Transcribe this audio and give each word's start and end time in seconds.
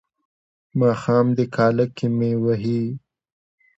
ماښام 0.79 1.27
دی 1.37 1.45
کاله 1.55 1.85
کې 1.95 2.07
مې 2.17 2.31
وهي. 2.43 2.83